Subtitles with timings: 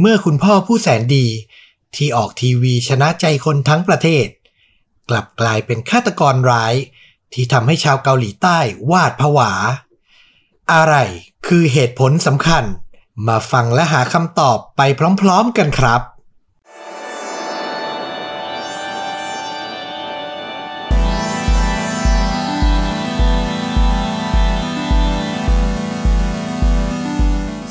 [0.00, 1.26] เมื่อคุณพ่อผู้แสนดี
[1.96, 4.26] ที่ออกทีวีชนะใจคนทั้งประเทศ
[5.08, 6.74] กลับกลายเป็นฆาตกรร้าย
[7.32, 8.58] ที่ทำให้ชาวเกาหลีใต้
[8.90, 9.52] วาดผวา
[10.72, 10.94] อะไร
[11.46, 12.64] คือเหตุผลสำคัญ
[13.28, 14.82] มาฟังและหาคำตอบไป
[15.20, 16.00] พร้อมๆกันครับ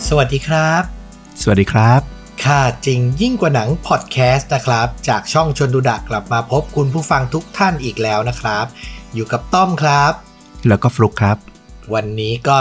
[0.08, 0.84] สวัสดีครับ
[1.42, 2.11] สวัสดีครับ
[2.46, 8.66] ค่าจริงยิ่งกว่าหนังพอดแคสต์นะครับ จากช่องชนดูดะกลับมาพบคุณผู้ฟังทุกท่านอีกแล้วนะครับ
[9.14, 10.14] อยู่กับต้อมครับ
[10.68, 11.38] แล้วก็ฟลุกครับ
[11.94, 12.60] วันนี้ก็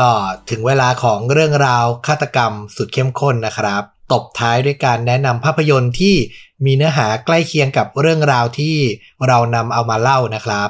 [0.51, 6.15] ถึงเวลาของเรื่องราวฆาตกรรมสุดเข้มข้นนะครับ ตบท้ายด้วยการแนะนำภาพยนตร์ที่
[6.65, 8.77] มีเนื้อหาใกล้เคียงกับเรื่องราวที่
[9.27, 10.69] เรานำเอามาเล่านะครับ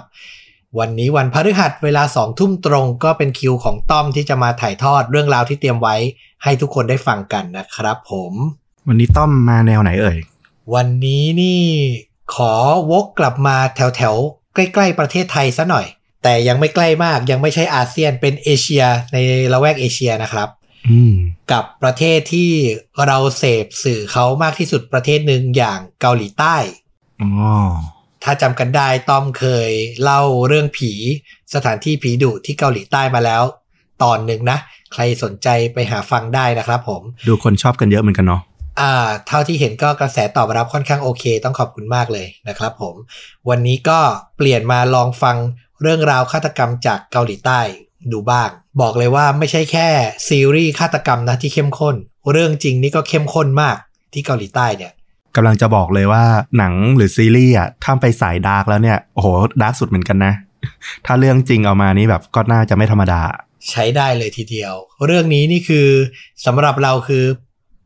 [0.78, 5.96] วันนี้วันพฤหัสเวลาสองทุ่มตรงก็เป็นคิวของต้อมที่จะมาถ่ายทอดเรื่องราวที่เตรียมไว้
[6.42, 8.34] ให้ทุกคนได้ฟังกันนะครับ ผม
[8.92, 10.18] วันนี้ต้อมมาแนวไหนเอ่ย
[10.74, 11.62] วันนี้นี่
[12.34, 12.52] ขอ
[12.90, 15.86] วกกลับมาแถวแถวๆใกล้ ๆ ประเทศไทยซะหน่อย
[16.22, 19.16] แต่ยังไม่ใกล้มากยังไม่ใช่อาเซียนเป็นเอเชียใน
[19.52, 20.48] ละแวกเอเชียนะครับ
[20.88, 21.14] อืม
[21.52, 22.50] กับประเทศที่
[23.06, 26.56] เราเสพสื่อเขามากที่สุดประเทศหนึ่งอย่างเกาหลีใต้
[27.22, 27.30] อ๋อ
[28.24, 29.70] ถ้าจำกันได้ต้อมเคย
[30.02, 30.92] เล่าเรื่องผี
[31.54, 33.42] สถานที่ผีดุที่เกาหลีใต้มาแล้ว
[34.02, 34.58] ตอนหนึ่งนะ
[34.92, 38.42] ใครสนใจไปหาฟังได้นะครับผม ดูคนชอบกันเยอะเหมือนกันเนาะ
[38.80, 38.92] อ่า
[39.26, 42.94] เท่าที่เห็นก็กระแสตอบรับค่อนข้างโอเค ต้องขอบคุณมากเลยนะครับผม
[43.48, 44.00] วันนี้ก็
[44.36, 45.36] เปลี่ยนมาลองฟัง
[45.82, 47.60] เรื่องราวฆาตกรรมจากเกาหลีใต้
[48.12, 48.48] ดูบ้าง
[48.80, 49.88] บอกเลยว่าไม่ใช่แค่
[50.28, 51.94] ซีรีส์ฆาตกรรมนะที่เข้มข้น
[52.32, 53.76] เรื่องจริงนี่ก็เข้มข้นมาก
[54.12, 54.92] ที่เกาหลีใต้เนี่ย
[55.36, 56.24] กำลังจะบอกเลยว่า
[56.58, 59.28] หนังหรือซีรีส์อะถ้าไปสาย dark แล้วเนี่ยโอ้โห
[59.62, 60.32] dark สุดเหมือนกันนะ
[61.06, 63.20] ถ้าเรื่องจริงเอามานี่แบบก็น่าจะไม่ธรรมดา
[63.70, 64.74] ใช้ได้เลยทีเดียว
[65.06, 65.88] เรื่องนี้นี่คือ
[66.46, 67.24] สำหรับเราคือ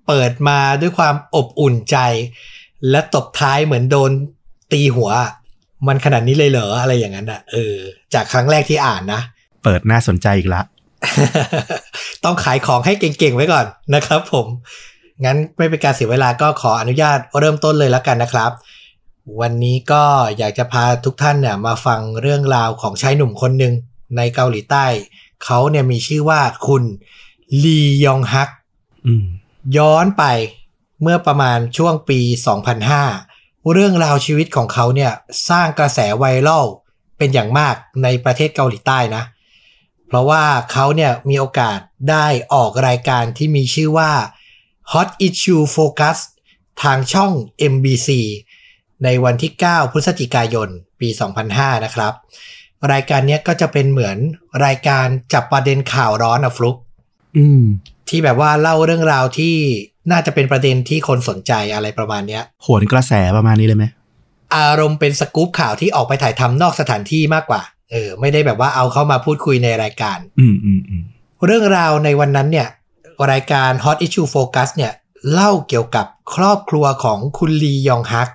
[0.06, 1.98] เปิดมาด้วยความอบอุ่นใจ
[2.90, 4.10] และตบท้ายเหมือนโดน
[4.72, 5.10] ตีหัว
[5.86, 7.74] มันขนาดนี้เลยเหรออะไรอย่างนั้นอะเออ
[8.14, 9.20] จากครั้งแรกที่อ่านนะ
[9.64, 10.62] เปิดน่าสนใจอีกละ
[12.24, 14.46] ต้องขายของให้เก่งๆไว้ก่อนนะครับผม
[15.24, 18.50] งั้นไม่เป็นการเสียเวลาก็ขออนุญาตเริ่มต้นเลยแล้วกันนะครับ
[19.40, 20.04] วันนี้ก็
[20.38, 23.74] อยากจะพาทุกท่านเนี่ยมาฟังเรื่องราวของชายหนุ่มคนหนึ่ง
[24.16, 24.86] ในเกาหลีใต้
[25.44, 26.82] เขาเนี่ยมีชื่อว่าคุณ
[27.64, 28.48] ลียองฮัก
[29.06, 29.26] อืม
[29.76, 30.24] ย้อนไป
[31.02, 32.20] เมื่อประมาณช่วงปี
[32.94, 35.12] 2005 เรื่องราวชีวิตของเขาเนี่ย
[35.48, 36.66] สร้างกระแสไวรัล
[37.18, 39.24] เป็นอย่างมากในประเทศเกาหลีใต้นะ
[40.06, 41.78] เพราะว่าเขาเนี่ยมีโอกาส
[42.10, 44.12] ได้ออกรายการที่มีชื่อว่า
[44.92, 46.18] Hot Issue Focus
[46.82, 47.32] ทางช่อง
[47.72, 48.08] MBC
[49.04, 50.68] ในวันที่ 9 พฤศจิกายน
[51.00, 51.08] ปี
[51.46, 52.12] 2005 นะครับ
[52.92, 54.18] รายการนี้ก็จะเป็นเหมือน
[54.64, 56.76] รายการจับประเด็นข่าวร้อนอะฟลุก
[57.36, 57.62] อืม
[58.08, 59.54] ที่แบบว่าเล่าเรื่องราวที่
[60.10, 63.84] น่าจะเป็นประเด็นที่คนสนใจอะไรประมาณเนี้ยโหนกระแสประมาณนี้เลยไหม
[64.56, 71.02] อารมณ์เป็นสกู๊ปข่าวที่ออกไปถ่ายทำนอกสถานที่มากกว่า เออ ไม่ได้แบบว่าเอาเข้ามาพูดคุยในรายการ อืมอืมอืม
[71.44, 72.68] เรื่องราวในวันนั้นเนี่ย
[73.30, 74.92] รายการ Hot Issue Focus เนี่ย
[75.32, 78.30] เล่าเกี่ยวกับครอบครัวของคุณลียองฮัก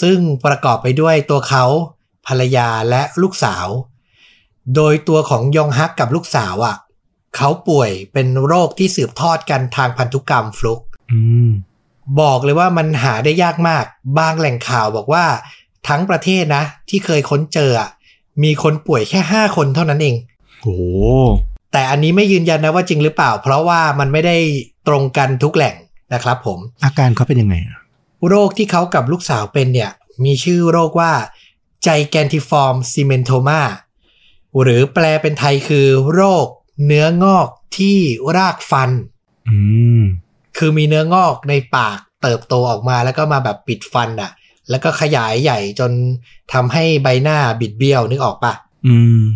[0.00, 1.64] ซึ่งประกอบไปด้วยตัวเขา
[2.26, 3.66] ภรรยาและลูกสาว
[4.74, 6.76] โดยตัวของยองฮักกับลูกสาวอะ่ะ
[7.36, 10.80] เขาป่วยเป็นโรคที่สืบทอดกันทางพันธุกรรมฟลุก
[11.12, 11.50] อืม
[12.20, 13.84] บอกเลยว่ามันหาได้ยากมาก
[14.18, 15.24] บางแหล่งข่าวบอกว่า
[15.88, 17.90] ทั้งประเทศนะ ที่เคยค้นเจออะ
[18.42, 20.16] มีคนป่วยแค่5คนเท่านั้นเอง
[20.62, 20.68] โห
[21.72, 24.36] แต่อันนี้ไม่ยืนยันนะว่าจริงหรือเปล่า เพราะว่ามันไม่ได้
[24.88, 25.74] ตรงกันทุกแหล่ง
[26.14, 27.78] นะครับผม อาการเขาเป็นยังไงอะ
[28.28, 29.90] โรคที่เขากับลูกสาวเป็นเนี่ย
[30.24, 31.12] มีชื่อโรคว่า
[31.86, 33.62] gigantiform cementoma
[34.62, 36.46] หรือแปลเป็นไทยคือโรค
[36.84, 37.96] เนื้องอกที่
[38.36, 38.90] รากฟัน
[39.48, 39.58] อื
[40.00, 40.02] ม
[40.56, 44.30] คือมีเนื้องอกในปากเติบโตออกมาแล้วก็มาแบบปิดฟันอะ
[44.70, 45.90] แล้วก็ขยายใหญ่จน
[46.52, 48.52] ทำให้ใบหน้าบิดเบี้ยวนึกออกปะ
[48.86, 49.28] อืม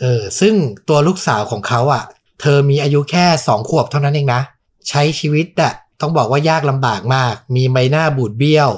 [0.00, 0.54] เออซึ่ง
[0.88, 2.04] ตัวลูกสาวของเขาอะ
[2.40, 4.42] เธอมีอายุแค่สองขวบเท่านั้นเองนะ
[4.88, 8.70] ใช้ชีวิตอะต้องบอกว่ายากลำบากมาก มีใบหน้าบูดเบี้ยว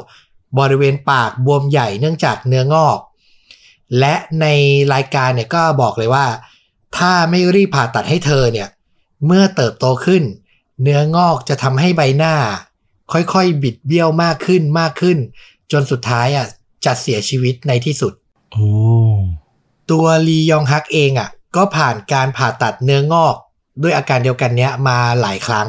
[0.59, 2.99] บริเวณปากบวมใหญ่เนื่องจากเนื้องอก
[3.99, 4.47] และใน
[4.95, 6.27] รายการเนี่ยก็บอกเลยว่า
[6.97, 8.69] ถ้าไม่รีบผ่าตัดให้เธอเนี่ย
[9.27, 10.23] เมื่อเติบโตขึ้น
[10.83, 12.35] เนื้องอกจะทำให้ใบหน้า
[13.13, 15.19] ค่อยๆ บิดเบี้ยวมากขึ้นมากขึ้น
[15.73, 16.47] จนสุดท้ายอะ
[16.85, 18.13] จะเสียชีวิตในที่สุด
[18.53, 18.69] โอ้
[19.91, 23.37] ตัวลียองฮักเองอะ ก็ผ่านการผ่าตัดเนื้องอก
[23.83, 25.69] ด้วยอาการเดียวกันเนี้ยมาหลายครั้ง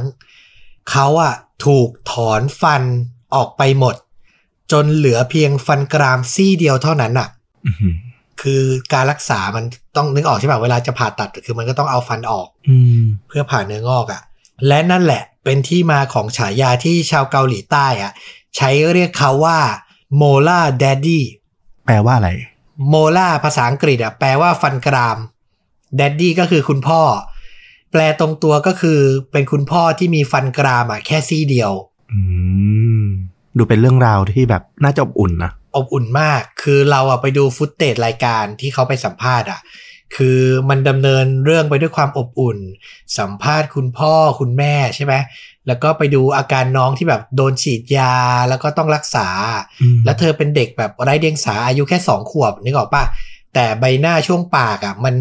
[0.90, 1.34] เขาอะ
[1.66, 2.84] ถูกถอนฟัน
[3.36, 3.96] ออกไปหมด
[4.72, 7.28] จนเหลือเพียงฟันกรามซี่เดียวเท่านั้นอะ
[7.66, 7.96] อื้อหือ
[8.42, 8.64] คือ
[8.94, 9.64] การรักษามัน
[9.98, 14.22] ต้องนึกออกใช่ป่ะเวลาจะผ่าตัดคือมันก็ต้องเอาฟันออก อืมเพื่อผ่าเนื้องอกอะ่ะ
[14.68, 18.12] และนั่นแหละเป็นที่มาของฉายาที่ชาวเกาหลีใต้อะ
[18.58, 19.60] ใช้เรียกเขาว่า
[20.16, 21.24] Molar Daddy
[21.86, 22.32] แปลว่าอะไร
[22.90, 25.18] molar ภาษาอังกฤษอะแปลว่าฟันกราม
[25.96, 27.02] daddy ก็คือคุณพ่อ
[27.92, 29.00] แปลตรงตัวก็คือ
[29.32, 31.72] เป็นคุณพ่อที่มีฟันกรามอะแค่ซี่เดียว
[32.12, 32.20] อื
[33.02, 33.06] ม
[33.58, 39.62] ดูเป็นเรื่องราวที่แบบน่าจะอบอุ่นนะ อบอุ่นมาก คือเราอะไปดูฟุตเตจรายการที่เขาไปสัมภาษณ์อะ
[40.16, 40.40] คือ
[40.70, 42.58] มันดำเนินเรื่องไปด้วยความอบอุ่น
[43.18, 45.14] สัมภาษณ์คุณพ่อคุณแม่ใช่ไหม
[45.68, 48.16] แล้วก็ไปดูอาการน้องที่แบบโดนฉีดยา
[48.50, 49.28] แล้วก็ต้องรักษา
[49.82, 53.04] อืมแล้วเธอเป็นเด็กแบบไร้เดียงสาอายุแค่สองขวบนึกออกปะ
[53.54, 55.16] แต่ใบหน้าช่วงปากอะ่ะมัน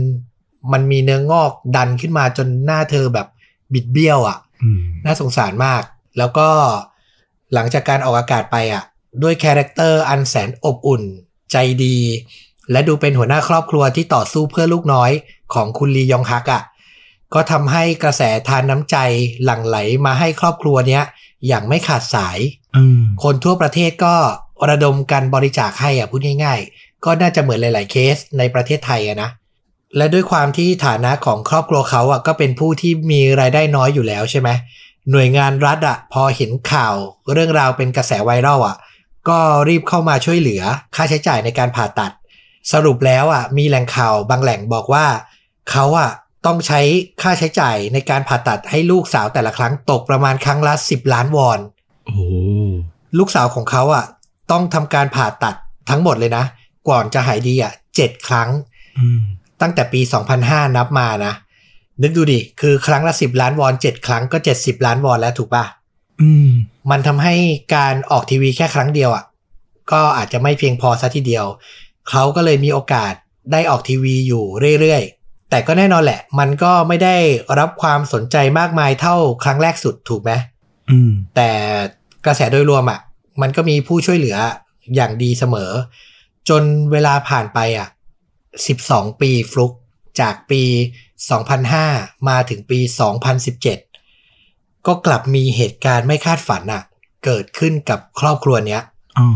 [0.73, 3.27] มันมีเนื้องอกดันขึ้นมาจนหน้าเธอแบบ
[3.75, 5.83] บิดเบี้ยวอะ่ะอืมน่าสงสารมาก
[6.19, 6.49] แล้วก็
[7.55, 8.85] หลังจากการออกอากาศไปอะ
[9.23, 11.03] ด้วย character อันแสนอบอุ่น
[11.53, 11.97] ใจดี
[12.73, 15.11] และดูเป็นหัวหน้าครอบครัวที่ต่อสู้เพื่อลูกน้อย
[15.55, 16.63] ของคุณลียองฮักอะ
[17.35, 18.97] ก็ทำให้กระแสธารน้ำใจ
[19.45, 19.77] หลั่งไหล
[20.07, 21.05] มาให้ครอบครัวเนี้ย
[21.47, 22.39] อย่างไม่ขาดสาย
[22.77, 24.15] อืมคนทั่วประเทศก็
[24.71, 29.31] ระดมกันบริจาคให้อะพูดง่ายๆ ก็น่าจะเหมือนหลาย ๆ เคสในประเทศไทยอะนะ
[29.97, 34.49] และด้วยความที่ฐานะของครอบครัวเขาอะก็เป็นผู้ที่มีรายได้น้อยอยู่แล้วใช่ไหม
[35.11, 36.95] หน่วยงานรัฐอะพอเห็นข่าว
[37.33, 38.77] เรื่องราวเป็นกระแสไวรัลอะ
[39.29, 40.63] ก็รีบเข้ามาช่วยเหลือ
[40.95, 42.13] ค่าใช้จ่ายในการผ่าตัด
[42.73, 45.07] สรุปแล้วอะมีแหล่งข่าวบางแหล่งบอกว่า
[45.71, 46.11] เขาอะ
[46.47, 46.81] ต้องใช้
[47.23, 51.59] ค่าใช้จ่ายในการผ่าตัดให้ลูกสาวแต่ละครั้งตกประมาณครั้งละ 10 ล้านวอน
[52.07, 52.17] โอ้
[53.19, 54.05] ลูกสาวของเขาอะ
[54.51, 55.55] ต้องทำการผ่าตัด
[55.91, 56.45] ทั้งหมดเลยนะ
[56.89, 58.49] ก่อนจะหายดีอะเจ็ดครั้ง
[58.99, 59.21] อืม
[59.61, 60.01] ตั้งแต่ปี
[60.39, 61.35] 2005 นับมานะ
[62.03, 65.78] นึกดูดิ คือครั้งละ 10 ล้านวอน 7 ครั้งก็ 70 ล้านวอนแล้วถูกปะอื
[66.47, 66.51] ม
[66.91, 67.35] มันทำให้
[67.77, 69.25] การออกทีวีแค่ครั้งเดียวอะ
[69.93, 71.47] ก็อาจจะไม่เพียงพอซะทีเดียว
[72.11, 73.13] เขาก็เลยมีโอกาส
[73.53, 74.45] ได้ออกทีวีอยู่
[74.81, 77.17] เรื่อยๆ แต่ก็แน่นอนแหละ มันก็ไม่ได้
[77.59, 80.33] รับความสนใจมากมายเท่าครั้งแรกสุดถูกไหม
[80.91, 81.51] อืมแต่
[82.27, 83.01] กระแสโดยรวมอะ
[83.41, 84.37] มันก็มีผู้ช่วยเหลือ
[84.95, 85.71] อย่างดีเสมอ
[86.49, 86.63] จน
[86.93, 87.89] เวลาผ่านไปอะ
[88.55, 89.73] 12 ปีฟลุก
[90.21, 90.63] จากปี
[91.47, 92.79] 2005 มาถึงปี
[93.37, 93.88] 2017
[94.87, 96.83] ก็กลับมีเหตุการณ์ไม่คาดฝันอะ
[97.25, 98.83] เกิดขึ้นกับครอบครัวเนี้ย
[99.19, 99.29] อ๋อ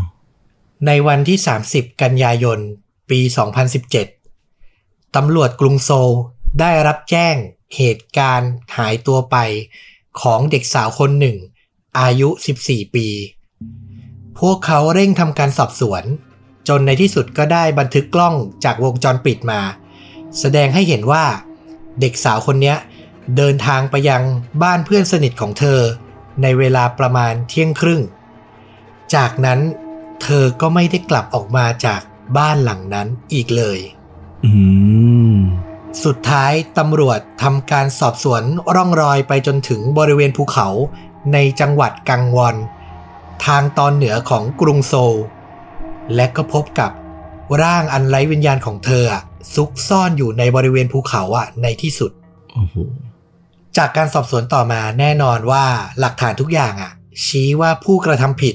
[0.86, 1.38] ในวันที่
[1.70, 2.58] 30 กันยายน
[3.10, 3.20] ปี
[4.18, 6.10] 2017 ตำรวจกรุงโซล
[6.60, 7.36] ได้รับแจ้ง
[7.76, 9.36] เหตุการณ์หายตัวไป
[10.20, 11.36] ของเด็กสาวคนหนึ่ง
[12.00, 12.28] อายุ
[12.62, 13.06] 14 ปี
[14.40, 16.04] พวกเขาเร่งทำการสอบสวน
[16.68, 18.34] จนในที่สุดก็ได้บันทึกกล้อง
[18.64, 19.60] จากวงจรปิดมา
[20.40, 21.24] แสดงให้เห็นว่า
[22.00, 22.76] เด็กสาวคนเนี้ย
[23.36, 24.22] เดินทางไปยัง
[24.62, 25.80] บ้านเพื่อนสนิทของเธอ
[26.42, 28.02] ในเวลาประมาณเที่ยงครึ่ง
[29.14, 29.60] จากนั้น
[30.22, 32.00] เธอก็ไม่ได้กลับออกมาจาก
[32.38, 33.78] บ้านหลังนั้นอีกเลย
[34.44, 34.52] อื
[35.34, 35.36] ม
[36.04, 38.42] สุดท้ายตำรวจทำการสอบสวน
[38.74, 40.69] ร่องรอยไปจนถึงบริเวณภูเขา
[41.32, 42.56] ในจังหวัดกังวอน
[43.46, 45.19] ทางตอนเหนือของกรุงโซล
[46.14, 46.90] และก็พบกับ
[47.62, 49.22] ร่างอันไร้วิญญาณของเธออะ
[49.54, 52.10] ซุกซ่อนอยู่ในบริเวณภูเขาอะในที่สุด
[52.52, 52.76] โอ้โห
[53.76, 55.64] จากการสอบสวนต่อมาแน่นอนว่า
[55.98, 56.92] หลักฐานทุกอย่างอะ
[57.24, 58.54] ชี้ว่าผู้กระทำผิด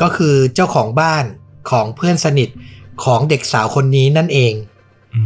[0.00, 1.24] ก็คือเจ้าของบ้าน
[1.70, 2.48] ของเพื่อนสนิท
[3.04, 4.54] ของเด็กสาวคนนี้นั่นเอง
[5.14, 5.16] อ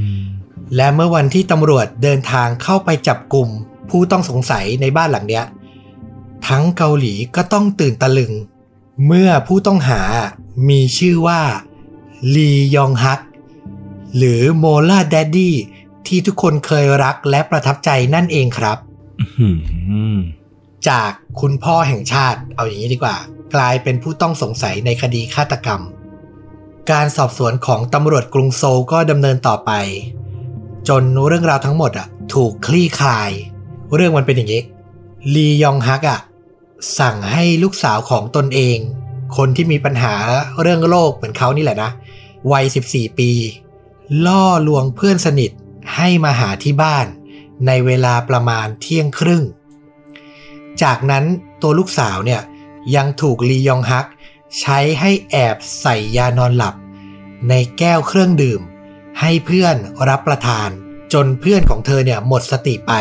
[0.76, 3.49] และเมื่อวันที่ตำรวจเดินทางเข้าไปจับกลุ่ม
[3.90, 5.44] ผู้ต้องสงสัยในบ้านหลังเนี้ย
[6.46, 8.32] ทั้งเกาหลีก็ต้องตื่นตะลึง
[9.06, 10.02] เมื่อผู้ต้องหา
[10.68, 11.40] มีชื่อว่า
[12.35, 13.21] ลียองฮัก
[14.16, 15.57] หรือโมล่าแดดดี้
[16.07, 18.78] ที่ทุกคนเคยรักและประทับใจนั่นเองครับ
[20.88, 23.16] จากคุณพ่อแห่งชาติเอาอย่างนี้ดีกว่า
[23.54, 25.80] กลายเป็นผู้ต้องสงสัยในคดีฆาตกรรม
[26.90, 29.70] การสอบสวนของตำรวจกรุงโซลก็ดำเนินต่อไป
[30.88, 33.30] จนเรื่องราวทั้งหมดอะ ถูกคลี่คลาย
[33.94, 34.62] เรื่องมันเป็นอย่างนี้
[35.34, 36.20] ลียองฮักอะ
[36.98, 38.78] สั่งให้ลูกสาวของตนเอง
[39.37, 40.14] คนที่มีปัญหา
[40.60, 41.90] เรื่องโรคเหมือนเขานี่แหละนะ
[42.52, 43.30] วัย 14 ปี
[44.26, 45.50] ล่อลวงเพื่อนสนิท
[45.96, 47.06] ให้มาหาที่บ้าน
[47.67, 49.45] ในเวลาประมาณเที่ยงครึ่ง
[50.83, 51.25] จากนั้น
[51.62, 52.43] ตัวลูกสาวเนี่ย
[52.97, 54.07] ยังถูกลียองฮัก
[54.61, 56.75] ใช้ให้แอบใส่ยานอนหลับ
[57.49, 58.61] ในแก้วเครื่องดื่ม
[59.21, 59.77] ให้เพื่อน
[60.09, 60.69] รับประทาน
[61.12, 62.93] จนเพื่อนของเธอเนี่ยหมดสติไป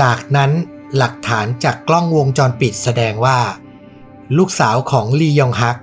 [0.00, 0.50] จากนั้น
[0.96, 3.38] หลักฐานจากกล้องวงจรปิดแสดงว่า
[4.38, 5.78] ลูกสาวของลียองฮัก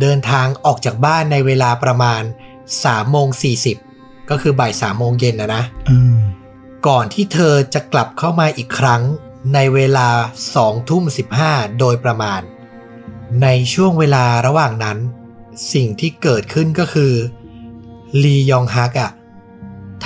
[0.00, 2.22] เดินทางออกจากบ้านในเวลาประมาณ
[2.66, 3.28] 3โมง
[3.78, 5.62] 40 ก็คือบ่าย3โมงเย็นนะนะ
[6.88, 9.02] ก่อนที่เธอจะกลับเข้ามาอีกครั้ง
[9.54, 10.08] ในเวลา
[10.48, 11.04] 2ทุ่ม
[11.40, 12.40] 15โดยประมาณ
[13.42, 14.98] ในช่วงเวลาระหว่างนั้น
[15.72, 17.12] สิ่งที่เกิดขึ้นก็คือ
[18.22, 19.10] ลียองฮักอะ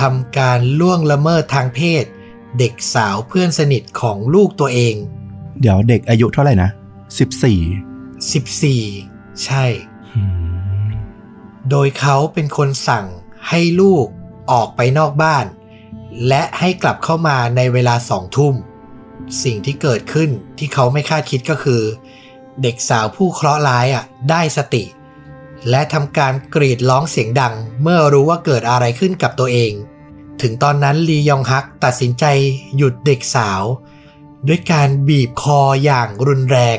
[0.01, 2.05] ทำการล่วงละเมิดทางเพศ
[2.59, 4.95] เด็กสาวเพื่อนสนิทของลูกตัวเอง
[5.61, 6.71] เดี๋ยวเด็กอายุเท่าไหร่นะ
[7.19, 9.65] สิบสี่14ใช่
[11.71, 13.07] โดยเขาเป็นคนสั่ง
[13.49, 14.07] ให้ลูก
[14.53, 15.47] ออกไปนอกบ้าน
[16.29, 18.55] และให้กลับเข้ามาในเวลาสองทุ่ม
[19.43, 21.83] สิ่งที่เกิดขึ้นที่เขาไม่คาดคิดก็คือ
[22.63, 24.85] เด็กสาวผู้เคราะห์ร้ายอะได้สติ
[25.71, 29.73] และทำการกรีดร้องเสียงดัง เมื่อรู้ว่าเกิดอะไรขึ้นกับตัวเอง
[30.43, 32.25] ถึงตอนนั้นลียองฮักตัดสินใจ
[32.77, 33.63] หยุดเด็กสาว
[34.49, 36.79] ด้วยการบีบคออย่างรุนแรง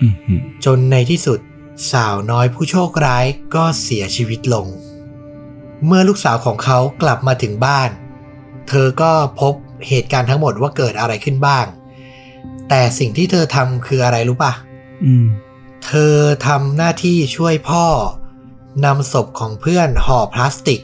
[0.00, 1.40] อื้อหือจนในที่สุด
[1.92, 3.24] สาวน้อยผู้โชคร้าย
[3.54, 4.66] ก็เสียชีวิตลง
[5.86, 7.90] เมื่อลูกสาวของเขากลับมาถึงบ้าน
[8.68, 9.54] เธอก็พบ
[9.88, 11.66] เหตุการณ์ทั้งหมดว่าเกิดอะไรขึ้นบ้าง
[12.68, 14.52] แต่สิ่งที่เธอทำคืออะไรรู้ปะ
[15.04, 15.26] อืม
[15.86, 16.14] เธอ
[16.46, 17.86] ทำหน้าที่ช่วยพ่อ
[18.84, 20.80] นำศพของเพื่อนห่อพลาสติก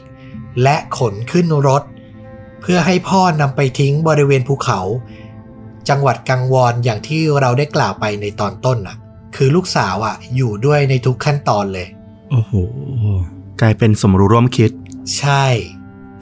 [0.63, 1.83] และขนขึ้นรถ
[2.61, 4.79] เพื่อให้พ่อนำไปทิ้งบริเวณภูเขา
[5.89, 8.97] จังหวัดกังวอนอย่างที่เราได้กล่าวไปในตอนต้นน่ะ
[9.35, 11.87] คือลูกสาวอะ อยู่ด้วยในทุกขั้นตอนเลย
[12.31, 12.53] โอ้โห
[13.61, 14.71] กลายเป็นสมรู้ร่วมคิด
[15.17, 15.45] ใช่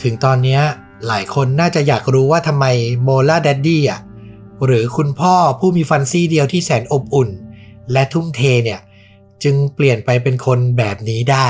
[0.01, 0.61] ถึงตอนเนี้ย
[1.07, 2.65] หลายคนน่าจะอยากรู้ว่าทำไม
[3.03, 3.99] Molar Daddy อะ
[4.65, 7.29] หรือคุณพ่อผู้มีฟันซี่เดียวที่แสนอบอุ่น
[7.91, 8.79] และทุ่มเทเนี่ย
[9.43, 11.47] จึงเปลี่ยนไปเป็นคนแบบนี้ได้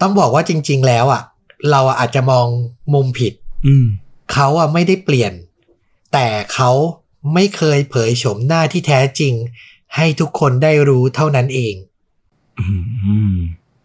[0.00, 1.22] ต้องบอกว่าจริง ๆ แล้วอะ
[1.70, 2.46] เราอะอาจจะมอง
[2.94, 3.32] มุมผิด
[3.66, 3.86] อืม
[4.32, 5.32] เขาอะไม่ได้เปลี่ยน
[6.12, 6.70] แต่เขา
[7.34, 9.34] ไม่เคยเผยโฉมหน้าที่แท้จริง
[9.96, 11.74] ให้ทุกคนได้รู้เท่านั้นเอง
[12.58, 12.66] อื
[13.34, 13.36] ม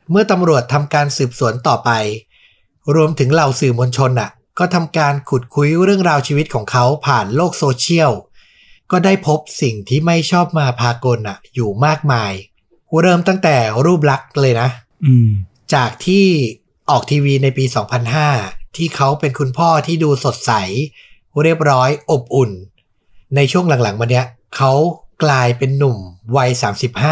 [0.09, 1.91] เมื่อตำรวจทำการสืบสวนต่อไป
[2.95, 4.29] รวมถึงเหล่าสื่อมวลชนน่ะ
[4.59, 8.11] ก็ทำการขุดคุยเรื่องราวชีวิตของเขาผ่านโลกโซเชียล
[8.91, 12.31] ก็ได้พบสิ่งที่ไม่ชอบมาพากลน่ะอยู่มากมาย
[13.01, 14.69] เริ่มตั้งแต่รูปลักษณ์เลยนะ
[15.05, 15.29] อืม
[15.73, 16.25] จากที่
[16.89, 17.65] ออกทีวีในปี
[18.19, 20.51] 2005 ที่เขาเป็นคุณพ่อที่ดูสดใส
[21.43, 22.51] เรียบร้อยอบอุ่น
[23.35, 24.73] ในช่วงหลังๆมาเนี้ยเขา
[25.23, 25.97] กลายเป็นหนุ่ม
[26.37, 26.49] วัย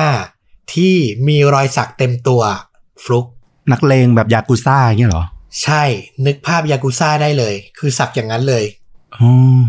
[0.06, 0.96] 35 ที่
[1.28, 2.42] มีรอยสักเต็มตัว
[3.04, 3.25] ฟลุก
[3.72, 5.25] นักเลงแบบยากุซ่าอย่างเงี้ยเหรอ
[5.63, 5.83] ใช่
[6.25, 8.63] นึกภาพยากุซ่าได้เลย คือสักอย่างนั้นเลย
[9.15, 9.27] อ๋
[9.59, 9.62] อ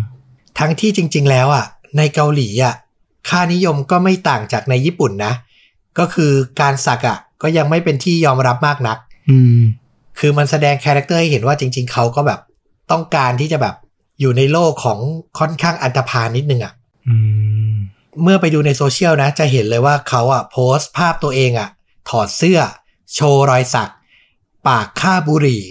[0.59, 1.67] ทั้งที่จริง ๆ แล้วอะ
[1.97, 2.75] ในเกาหลีอะ
[3.29, 5.33] ค่านิยมก็ไม่ต่างจากในญี่ปุ่นนะ
[5.99, 8.99] ก็คือการสักอะ ก็ยังไม่เป็นที่ยอมรับมากนัก
[9.31, 9.61] อืม
[10.19, 12.41] คือมันแสดงคาแรคเตอร์ให้เห็นว่าจริง ๆ เขาก็แบบ
[12.91, 13.75] ต้องการที่จะแบบ
[14.21, 14.99] อยู่ในโลกของ
[15.39, 16.73] ค่อนข้างอันธพาลนิดนึงอะ
[17.09, 17.17] อื
[17.73, 17.75] ม
[18.23, 21.69] เมื่อไปดูในโซเชียลนะ จะเห็นเลยว่าเขาอะโพสต์ภาพตัวเองอะ
[22.09, 22.61] ถอดเสื้อ
[23.15, 23.91] โชว์รอยสัก
[24.69, 25.65] ปากค่าบบุหรี่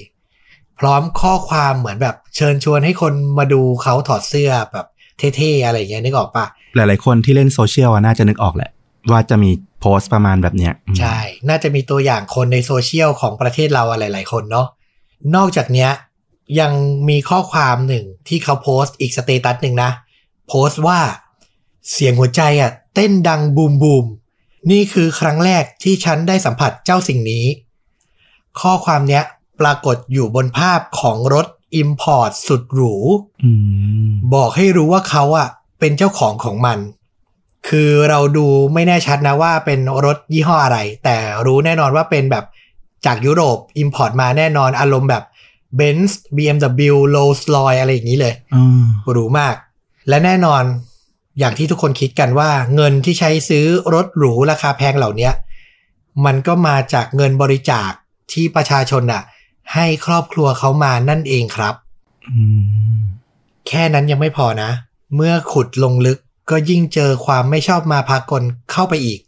[0.80, 4.86] พร้อมข้อความเหมือนแบบเชิญชวนให้คนมาดูเขาถอดเสื้อแบบ
[5.18, 8.72] เท่ๆอะไรอย่างเงี้ยนึกออกปะหลายๆคนที่เล่นโซเชียลอะน่าจะนึกออกแหละ
[9.12, 14.68] ว่าจะมีโพสต์ประมาณแบบเนี้ยอืมใช่ น่าจะมีตัวอย่างคนในโซเชียลของประเทศเราอะไรหลายๆคนเนาะ
[15.36, 15.92] นอกจากเนี้ย
[16.60, 16.72] ยัง
[17.10, 19.92] มีข้อความหนึ่งที่เขาโพสต์อีก status หนึ่งนะ
[20.48, 21.00] โพสต์ว่า
[21.92, 24.06] เสียงหัวใจอะเต้นดัง boom boom
[24.72, 27.46] นี่คือครั้งแรกที่ฉันได้สัมผัสเจ้าสิ่งนี้
[28.62, 29.24] ข้อความเนี้ย
[29.62, 31.48] ปรากฏอยู่บนภาพของรถ
[31.82, 32.96] Import สุดหรู
[33.44, 33.52] อื
[34.08, 35.48] มบอกให้รู้ว่าเขาอะ
[35.80, 36.80] เป็นเจ้าของของมัน
[37.68, 42.46] คือเราดูไม่แน่ชัดนะว่าเป็นรถยี่ห้ออะไร แต่รู้แน่นอนว่าเป็นแบบ
[43.06, 45.24] จากยุโรป import มาแน่นอนอารมณ์แบบ
[45.80, 49.56] Benz BMW Rolls Royce อะไรอย่างนี้เลยอ่าหรูมาก
[50.10, 50.64] และแน่นอน
[51.40, 55.34] อย่างที่ทุกคนคิดกันว่า เงินที่ใช้ซื้อรถหรูราคาแพงเหล่าเนี้ย
[56.26, 57.92] มันก็มาจากเงินบริจาค
[58.32, 59.24] ที่ประชาชนน่ะ
[59.74, 61.75] ให้ครอบครัวเขามานั่นเองครับ
[62.29, 62.96] อืม
[63.67, 64.72] แค่นั้นยังไม่พอนะ
[65.15, 69.20] เมื่อขุดลงลึกก็ยิ่งเจอความไม่ชอบมาพากลเข้าไปอีก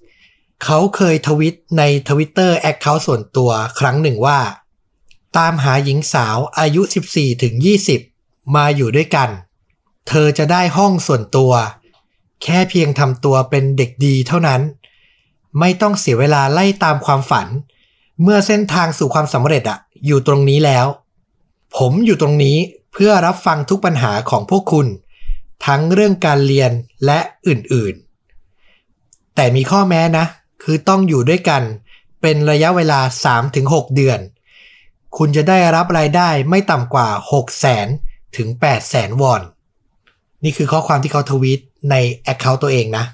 [0.63, 4.39] เขาเคยทวิตใน Twitter account ส่วนตัวครั้งหนึ่งว่า
[5.37, 6.81] ตามหาหญิงสาวอายุ
[7.13, 7.53] 14ถึง
[8.03, 9.29] 20 มาอยู่ด้วยกัน
[10.07, 11.53] เธอจะได้ห้องส่วนตัว
[12.43, 14.61] แค่เพียงทำตัวเป็นเด็กดีเท่านั้น
[15.59, 20.85] ไม่ต้องเสียเวลาไล่ตามความฝันเเมื่อเส้นทางสู่ความสำเร็จอะอยู่ตรงนี้แล้ว
[21.77, 22.57] ผมอยู่ตรงนี้
[22.93, 24.87] เพื่อรับฟังทุกปัญหาของพวกคุณ
[25.65, 26.71] ทั้งเรื่องการเรียน
[27.05, 30.25] และอื่นๆ แต่มีข้อแม้นะ
[30.63, 31.63] คือต้องอยู่ด้วยกัน
[32.21, 32.99] เป็นระยะเวลา
[33.47, 34.19] 3-6 เดือน
[35.17, 39.41] คุณจะได้รับรายได้ไม่ต่ำกว่า 6 0 0 0 0ถึง 8 0 0 0 0 0วอน
[40.43, 41.59] นี่คือข้อความที่เขาทวีต
[41.91, 43.05] ในแอคเคาท์ตัวเองนะ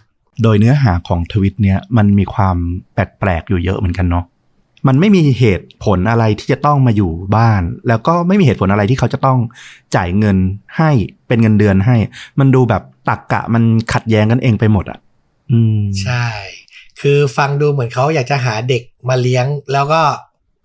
[0.43, 2.57] โดยเนื้อหาของทวิตเนี้ยมันมีความ
[2.93, 4.25] แปลกๆอยู่เยอะเหมือนกันเนาะ
[4.87, 9.39] มันไม่มีเหตุผลอะไรที่จะต้องมาอยู่บ้าน แล้วก็ไม่มีเหตุผลอะไรที่เขาจะต้อง
[9.95, 10.37] จ่ายเงิน
[10.77, 10.91] ให้
[11.27, 11.95] เป็นเงินเดือนให้
[12.39, 13.63] มันดูแบบตักกะมัน
[13.93, 14.99] ขัดแย้งกันเองไปหมดอะ
[15.51, 16.25] อืมใช่
[17.01, 20.01] คือฟังดูเหมือนเขาอยากจะหาเด็กมาเลี้ยง แล้วก็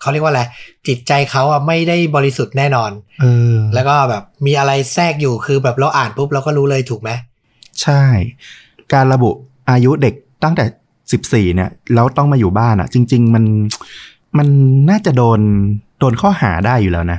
[0.01, 0.43] เขาเรียกว่าอะไร
[0.89, 7.11] จิตใจเขาอะไม่ได้บริสุทธิ์แน่นอนเออแล้วก็แบบมีอะไรแทรกอยู่คือแบบเราอ่านปุ๊บเราก็รู้เลยถูกไหม
[7.83, 8.03] ใช่
[8.93, 9.31] การระบุ
[9.71, 10.65] อายุเด็กตั้งแต่
[11.13, 13.45] สิบสี่เนี่ยแล้วต้องมาอยู่บ้านอะ่ะ จริง ๆ มัน
[14.39, 14.49] มัน
[14.91, 15.41] น่าจะโดน
[15.99, 17.19] โดนข้อหาได้อยู่แล้วนะ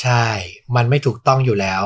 [0.00, 0.24] ใช่
[0.76, 1.82] มันไม่ถูกต้องอยู่แล้ว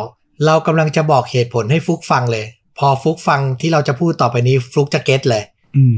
[0.46, 2.44] เรากำลังจะบอกเหตุผลให้ฟุกฟังเลย
[2.78, 5.44] พอฟุกฟังที่เราจะพูดต่อไปนี้ฟุกจะเก็ตเลย
[5.76, 5.96] อืม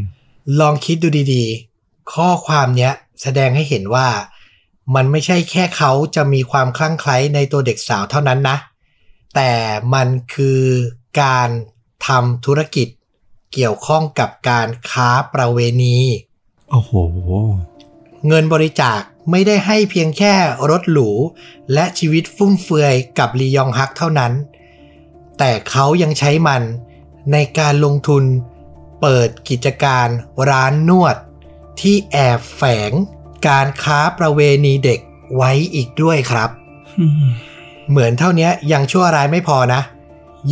[0.60, 2.92] ลองคิดดูดีๆ ข้อความเนี้ย
[3.22, 4.08] แสดงให้เห็นว่า
[4.94, 8.56] มันไม่ใช่แค่เขาจะมีความคลั่งไคล้ในตัวเด็กสาวเท่านั้นนะ
[9.34, 9.50] แต่
[9.94, 10.60] มันคือ
[11.22, 11.48] การ
[12.06, 12.88] ทำธุรกิจ
[13.54, 15.98] เกี่ยวข้องกับการค้าประเวณี
[16.70, 16.92] โอ้โห
[18.26, 20.34] เงินบริจาคไม่ได้ให้เพียงแค่
[20.70, 21.10] รถหรู
[21.72, 24.32] และชีวิตฟุ่มเฟือยกับลียองฮักเท่านั้น
[25.38, 26.62] แต่เขายังใช้มัน
[27.32, 28.24] ในการลงทุน
[29.00, 30.08] เปิดกิจการ
[30.50, 31.16] ร้านนวด
[31.80, 32.92] ที่แอบแฝง
[33.48, 35.00] การค้าประเวณีเด็ก
[35.36, 36.50] ไว้อีกด้วยครับ
[37.90, 39.80] เหมือนเท่านี้ยังชั่วร้ายไม่พอนะ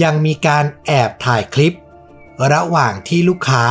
[0.02, 1.73] ยังมีการแอบถ่ายคลิป
[2.53, 3.65] ระหว่างที่ลูกค้า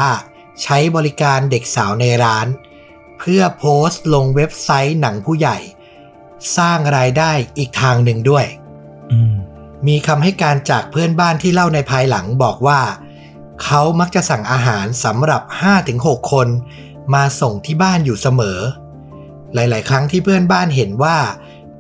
[0.63, 2.47] ใช้บริการเด็กสาวในร้าน
[3.19, 5.57] เพื่อโพสต์ลงเว็บไซต์หนังผู้ใหญ่
[6.57, 8.45] สร้างรายได้อีกทางหนึ่งด้วย
[9.11, 9.35] อืม
[9.87, 12.81] มีคำให้การจากเพื่อนบ้านที่เล่าในภายหลังบอกว่า
[13.63, 15.41] เขามักจะสั่งอาหารสำหรับ
[15.87, 16.47] 5-6 คน
[17.13, 18.59] มาส่งที่บ้านอยู่เสมอ
[19.53, 21.17] หลาย ๆ ครั้งที่เพื่อนบ้านเห็นว่า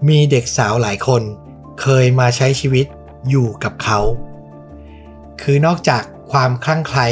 [0.09, 1.21] มีเด็กสาวหลายคน
[1.81, 2.85] เคยมาใช้ชีวิต
[3.29, 3.99] อยู่กับเขา
[5.41, 7.07] คือนอกจาก ความคลั่งไคล้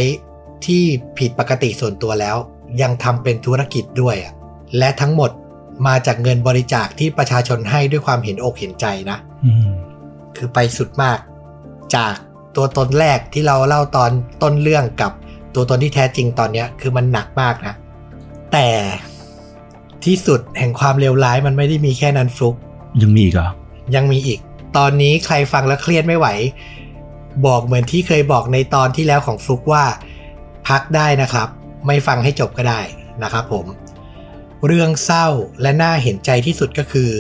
[0.66, 0.84] ที่
[1.18, 2.38] ผิดปกติส่วนตัวแล้ว
[2.82, 4.34] ยังทำเป็นธุรกิจด้วยอะ
[4.78, 5.32] และทั้งหมด
[5.88, 9.70] มาจากเงินบริจาคที่ประชาชนให้ด้วยความเห็นอกเห็นใจนะอืม
[10.38, 11.20] คือไปสุดมาก
[11.96, 12.14] จาก
[12.56, 14.12] ตัวตนแรกที่เราเล่าตอน
[14.44, 15.12] ต้นเรื่องกับ
[15.56, 17.74] ตัวตนที่แท้จริงตอนเนี้ยคือมันหนักมากนะ
[18.54, 18.70] แต่
[20.06, 22.56] ที่สุดแห่งความเลวร้ายมันไม่ได้มีแค่นั้นฟลุก
[23.02, 23.50] ยังมีอีกเหรอ
[23.96, 24.40] ยังมีอีก
[24.78, 26.28] ตอนนี้ใครฟังแล้วเครียดไม่ไหว
[27.46, 29.86] บอกเหมือนที่เคยบอกในตอนที่แล้วของฟลุกว่า
[30.68, 31.48] พักได้นะครับ
[31.88, 32.82] ไม่ฟังให้จบก็ได้
[33.24, 33.66] นะครับผม
[34.66, 35.28] เรื่องเศร้า
[35.62, 37.12] และน่าเห็นใจที่สุดก็คือ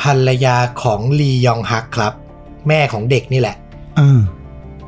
[0.00, 2.12] ภรรยาของลียองฮักครับ
[2.68, 3.56] แม่ของเด็กนี่แหละ
[3.96, 4.20] เออ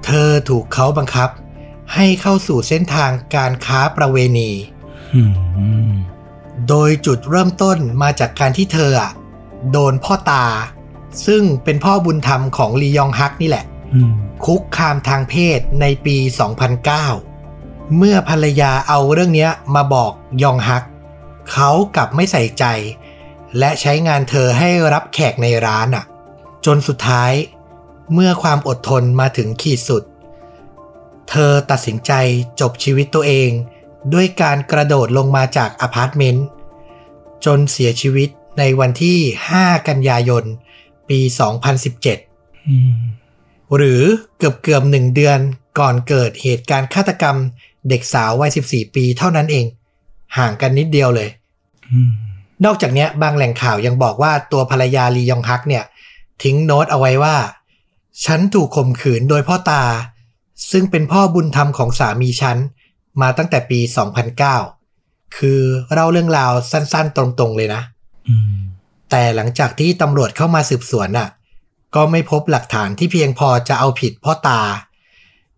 [0.05, 1.31] เธอถูกเขาบังคับ
[1.95, 4.51] ให้เข้าสู่เส้นทางการค้าประเวณี
[5.15, 5.23] อื
[5.89, 5.93] ม
[6.69, 9.13] โดยจุดเริ่มต้นมาจากการที่เธออะ
[9.73, 10.47] โดนพ่อตา
[11.27, 14.13] ซึ่งเป็นพ่อบุญธรรมของลียองฮักนี่แหละอืม
[14.45, 16.17] คุกคามทางเพศในปี
[17.07, 20.85] 2009 เมื่อภรรยาเอาเรื่องนี้มาบอกยองฮัก
[21.53, 22.65] เขากลับไม่ใส่ใจ
[23.59, 26.05] และใช้งานเธอให้รับแขกในร้านอะ
[26.67, 27.33] จนสุดท้าย
[28.13, 30.03] เมื่อความอดทนมาถึงขีดสุด
[31.31, 32.13] เธอตัดสินใจ
[32.61, 33.51] จบชีวิตตัวเอง
[34.13, 36.47] ด้วยการกระโดดลงมาจากอพาร์ตเมนต์
[37.45, 39.19] จนเสียชีวิตในวันที่
[39.55, 40.45] 5 กันยายน
[41.09, 41.21] ปี
[42.65, 43.20] 2017
[43.77, 44.03] หรือ
[44.39, 45.39] เกือบเกือบหนึ่งเดือน
[45.79, 47.37] ก่อนเกิดเหตุการณ์ฆาตกรรม
[47.89, 49.67] เด็กสาววัย 14 ปีเท่านั้นเอง
[50.39, 51.29] ห่างกันนิดเดียวเลย
[51.93, 52.13] อืม
[52.65, 55.85] นอกจากเนี้ยบางแหล่งข่าวยังบอกว่าตัวภรรยาลียองฮักเนี่ย
[56.43, 57.37] ทิ้งโน้ตเอาไว้ว่า
[58.25, 59.85] ฉันถูกข่มขืนโดยพ่อตา
[60.71, 62.59] ซึ่งเป็นพ่อบุญธรรมของสามีฉัน
[63.21, 63.81] มาตั้งแต่ปี
[64.59, 65.61] 2009 คือ
[65.93, 67.83] เล่าเรื่องราวสั้นๆ ตรงๆเลยนะ
[68.29, 68.61] อืม
[69.11, 71.29] แต่หลังจากที่ตำรวจเข้ามาสืบสวนน่ะ
[71.95, 74.63] ก็ไม่พบหลักฐานที่เพียงพอจะเอาผิดพ่อตา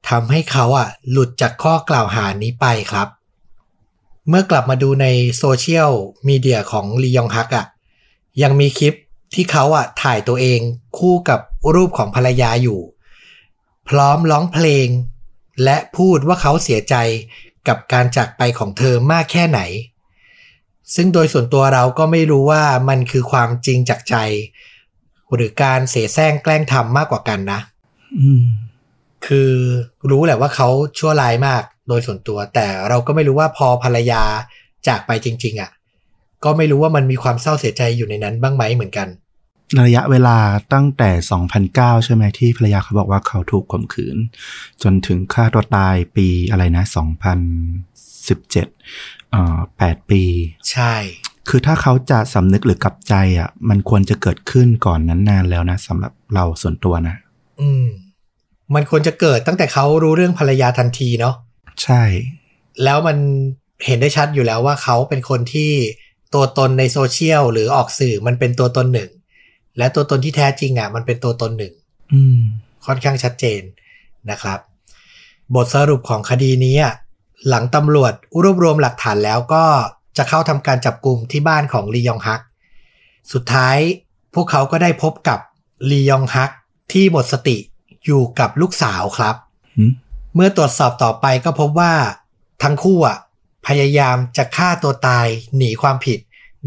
[0.08, 3.08] ทำให้เขาอะหลุดจากข้อกล่าวหานี้ไปครับ
[4.28, 5.06] เมื่อกลับมาดูใน
[5.38, 5.92] โซเชียล
[6.28, 7.66] มีเดียของลียองฮักอะ
[8.42, 8.94] ยังมีคลิป
[9.34, 10.60] ที่เขาอะถ่ายตัวเอง
[10.98, 11.40] คู่กับ
[11.74, 12.80] รูปของภรรยาอยู่
[13.88, 14.88] พร้อมร้องเพลง
[15.64, 16.94] และพูดว่าเขาเสียใจ
[17.68, 19.60] กับการจากไปของเธอมากแค่ไหน
[20.94, 24.16] ซึ่งโดยส่วนตัวเราก็ไม่รู้ว่ามันคือความจริงจากใจ
[25.34, 27.60] หรือการเสแสร้งแกล้งทำมากกว่ากันนะ
[28.20, 28.44] อืม
[29.26, 29.52] คือ
[30.10, 30.68] รู้แหละว่าเขา
[30.98, 34.22] ชั่วร้ายมากโดยส่วนตัว แต่เราก็ไม่รู้ว่าพอภรรยา
[34.88, 35.70] จากไปจริง ๆอะ
[36.44, 39.08] ก็ไม่รู้ว่ามันมีความเศร้าเสียใจอยู่ในนั้นบ้างไหมเหมือนกัน
[39.86, 40.38] ระยะเวลา
[40.72, 41.10] ตั้งแต่
[41.58, 44.16] 2009 ใช่ไหมที่ภรรยาเขาบอกว่าเขาถูกข่มขืน
[44.82, 48.50] จนถึงฆ่าตัวตายปีอะไรนะ 2017
[49.30, 50.22] เอ่อ8ปี
[50.72, 50.94] ใช่
[51.48, 57.16] คือถ้าเขาจะสำนึกหรือกลับใจอะ มันควรจะเกิดขึ้นก่อนนั้นนานแล้วนะสำหรับเราส่วนตัวนะ
[57.60, 57.86] อืม
[58.74, 61.34] มันควรจะเกิดตั้งแต่เขารู้เรื่องภรรยาทันทีเนาะ
[61.82, 62.02] ใช่
[62.84, 63.18] แล้วมัน
[63.86, 65.72] เห็นได้ชัดอยู่แล้วว่าเขาเป็นคนที่
[66.34, 69.10] ตัวตนในโซเชียลหรือออกสื่อมันเป็นตัวตนหนึ่ง
[69.78, 71.74] และตัวตนที่แท้จริงอะ มันเป็นตัวตนหนึ่ง
[72.12, 72.40] อืม
[72.86, 73.62] ค่อนข้างชัดเจน
[74.30, 74.58] นะครับ
[75.54, 76.94] บทสรุปของคดีนี้อะ
[77.48, 79.64] หลังตำรวจรวบรวมหลักฐานแล้วก็
[80.16, 82.40] จะเข้าทำการจับกลุ่มที่บ้านของลียองฮัก
[83.32, 83.78] สุดท้าย
[84.34, 85.38] พวกเขาก็ได้พบกับ
[85.90, 86.50] ลียองฮัก
[86.92, 87.56] ที่หมดสติ
[88.04, 89.34] อยู่กับลูกสาวครับ
[89.78, 89.92] หืม
[90.34, 91.92] เมื่อตรวจสอบต่อไปก็พบว่า
[92.62, 93.18] ทั้งคู่อะ
[93.66, 96.18] พยายามจะฆ่าตัวตายหนีความผิด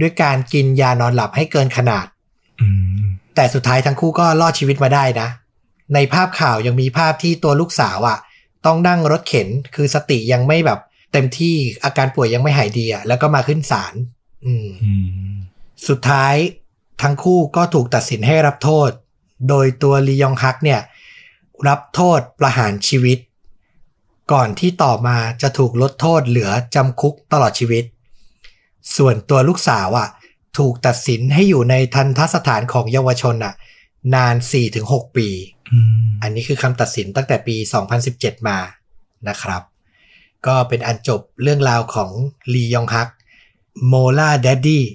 [0.01, 2.05] ด้วยการกินยานอนหลับให้เกินขนาด
[2.61, 2.67] อื
[3.01, 3.05] ม
[3.35, 5.27] แต่สุดท้ายทั้งคู่ก็รอดชีวิตมาได้นะ
[5.93, 8.17] ในภาพข่าวยังมีภาพที่ตัวลูกสาวอะ่ะ
[8.65, 10.79] ต้องนั่งรถเข็นคือสติยังไม่แบบ
[11.15, 13.93] เต็มที่อาการป่วยยังไม่หายดีอะ่ะแล้วก็มาขึ้นศาล
[14.45, 14.93] อืมอื
[15.33, 15.35] ม
[15.87, 16.35] สุดท้าย
[17.01, 18.89] ทั้งคู่ก็ถูกตัดสินให้รับโทษ
[19.49, 20.81] โดยตัวลียองฮักเนี่ย
[21.67, 23.17] รับโทษประหารชีวิต
[24.31, 27.83] ก่อนที่ต่อมาจะถูกลดโทษเหลือจำคุกตลอดชีวิต
[28.97, 30.09] ส่วนตัวลูกสาวอะ
[30.57, 33.53] ถูกตัดสินให้อยู่ในทันทสถานของเยาวชนอะ
[34.15, 34.35] นาน
[34.75, 35.27] 4-6 ปี
[35.71, 37.55] อืมอันนี้คือคำตัดสินตั้งแต่ปี
[38.01, 38.57] 2017 มา
[39.29, 39.61] นะครับ
[40.47, 42.11] ก็เป็นอันจบเรื่องราวของ
[42.53, 43.09] ลียองฮัก
[43.87, 44.85] โมลาแดดดี้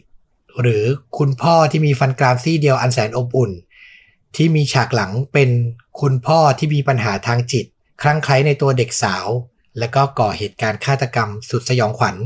[0.60, 0.84] หรือ
[1.18, 3.52] คุณพ่อที่มีฟันกรามซี่เดียวอันแสนอบอุ่น
[4.36, 5.50] ที่มีฉากหลังเป็น
[6.00, 7.64] คุณพ่อที่มีปัญหาทางจิต
[8.02, 9.26] คลั่งไคล้ในตัวเด็กสาว
[9.78, 12.16] และก็ก่อเหตุการณ์ฆาตกรรมสุดสยองขวัญ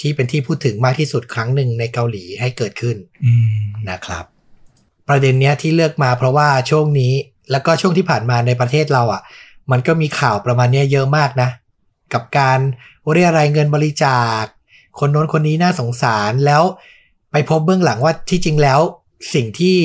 [0.00, 4.24] ที่เป็นที่พูดถึงมากที่สุดครั้งหนึ่งในเกาหลีให้เกิดขึ้นอืมนะครับ
[5.08, 7.12] ประเด็นเนี้ยที่เลือกมาเพราะว่าช่วงนี้
[7.50, 9.22] แล้วก็ช่วงที่ผ่านมาในประเทศเราอะ
[9.70, 11.48] มันก็มีข่าวประมาณเนี้ยเยอะมากนะ
[12.14, 12.58] กับการ
[13.10, 14.42] เรียรายเงินบริจาค
[14.98, 16.62] คนโน้นคนนี้น่าสงสารแล้ว
[17.32, 18.80] ไปพบเบื้องหลังว่าที่จริงแล้ว
[19.34, 19.76] สิ่งที่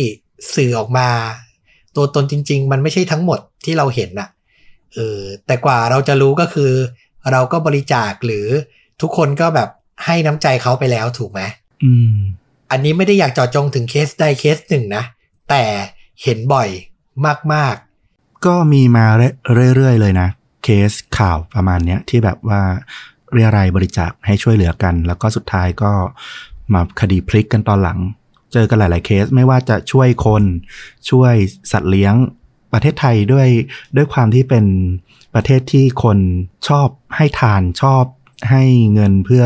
[0.56, 1.10] สื่อออกมา
[1.96, 4.30] ตัวตนจริง ๆ มันไม่ใช่ทั้งหมดที่เราเห็นน่ะ
[4.94, 6.72] เออแต่กว่าเราจะรู้ก็คือ
[7.32, 8.48] เราก็บริจาคหรือ
[9.02, 9.70] ทุกคนก็แบบ
[10.06, 11.42] ให้น้ำใจเขาไปแล้วถูกไหม
[11.84, 12.16] อืม
[12.72, 15.04] อันนี้ไม่ได้อยากเจาะจงถึงเคสใดเคสหนึ่งนะ
[15.50, 15.64] แต่
[16.24, 16.70] เห็นบ่อย
[17.54, 17.76] มาก
[18.46, 19.06] ก็มีมา
[19.76, 20.28] เรื่อยๆเลยนะ
[20.66, 22.62] เคสข่าวประมาณเนี้ยที่แบบว่า
[23.34, 25.92] เรียรายบริจาคให้ช่วยเหลือกัน แล้วก็สุดท้ายก็
[26.74, 28.00] มาคดีพลิกกันตอนหลัง
[28.54, 30.44] เจอกันหลาย ๆ เคสไม่ว่าจะช่วยคน
[31.10, 31.34] ช่วย
[31.72, 32.16] สัตว์เลี้ยง
[32.74, 33.48] ประเทศไทยด้วย
[33.96, 34.66] ด้วยความที่เป็น
[35.36, 36.18] ประเทศที่คน
[36.68, 38.04] ชอบให้ทานชอบ
[38.50, 39.46] ให้เงินเพื่อ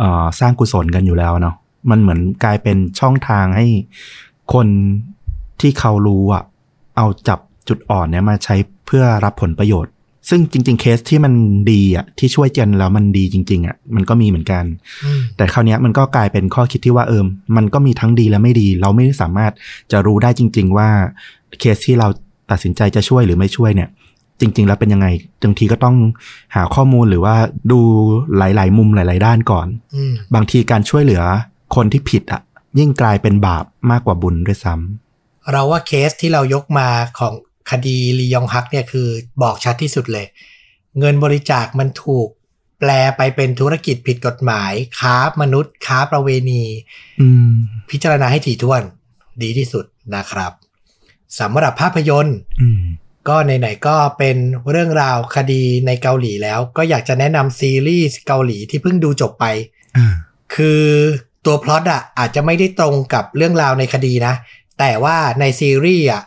[0.00, 1.56] ออสร้างกุศลกันอยู่แล้วเนาะ
[1.90, 3.66] มันเหมือนกลายเป็นช่องทางให้
[4.54, 4.66] คน
[5.60, 6.44] ที่เขารู้อะ
[6.96, 8.56] เอาจับจุดอ่อนเนี่ยมาใช้
[8.86, 9.92] เพื่อรับผลประโยชน์
[10.28, 11.32] ซึ่งจริง ๆ เคสที่มัน
[11.72, 19.52] ดีอะที่ช่วยกันแล้วมันดีจริง ๆอะมันก็มีเหมือนกันๆอืมแต่คราวเนี้ยมันก็กลายเป็นข้อคิดที่ว่าเอิมมันก็มีทั้งดีและไม่ดี เราไม่สามารถ
[19.92, 20.88] จะรู้ได้จริง ๆ ว่า
[21.60, 22.08] เคสที่เรา
[22.50, 23.88] ตัดสินใจจะช่วยหรือไม่ช่วยเนี่ย
[24.40, 25.06] จริง ๆ แล้วเป็นยังไง
[25.42, 25.96] บางทีก็ต้อง
[26.54, 27.34] หาข้อมูลหรือว่า
[27.72, 27.80] ดู
[28.36, 31.22] หลาย ๆ มุมหลาย ๆ ด้านก่อนอืมบางทีการช่วยเหลือ
[31.74, 32.42] คนที่ผิดอะ
[32.78, 36.88] ยิ่งกลายเป็นบาปมากกว่าบุญด้วยซ้ำเราว่าเคสที่เรายกมา
[37.18, 37.34] ของ
[37.70, 39.08] คดีลียองฮักเนี่ยคือ
[39.42, 40.26] บอกชัดที่สุดเลย
[40.98, 42.28] เงินบริจาคมันถูก
[42.80, 46.64] แปลไปเป็นธุรกิจผิดกฎหมาย ค้ามนุษย์ ค้าประเวณี
[47.20, 47.52] อืม
[47.90, 48.82] พิจารณาให้ถี่ถ้วน
[49.42, 49.84] ดีที่สุด
[50.16, 50.52] นะครับ
[51.38, 52.82] สำหรับภาพยนตร์อืม
[53.28, 54.36] ก็ไหนๆก็เป็น
[54.70, 59.44] เรื่องราวคดีในเกาหลีแล้ว ก็อยากจะแนะนำซีรีส์เกาหลีที่เพิ่งดูจบไป
[59.96, 60.14] อ่า
[60.54, 60.82] คือ
[61.46, 64.34] ตัวพล็อตอะอาจจะไม่ได้ตรงกับเรื่องราวในคดีนะ
[64.78, 66.22] แต่ว่าในซีรีส์อะ